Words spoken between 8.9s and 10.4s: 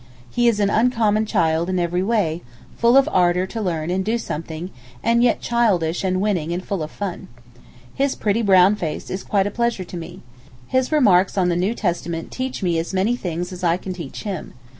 is quite a pleasure to me.